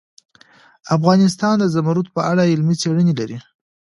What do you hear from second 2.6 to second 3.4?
څېړنې لري.